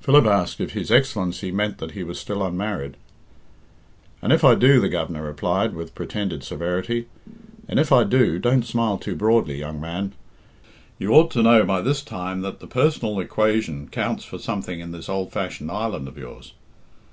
[0.00, 2.96] Philip asked if his Excellency meant that he was still unmarried.
[4.20, 7.06] "And if I do," the Governor replied, with pretended severity,
[7.68, 10.14] "and if I do, don't smile too broadly, young man.
[10.98, 14.90] You ought to know by this time that the personal equation counts for something in
[14.90, 16.52] this old fashioned island of yours.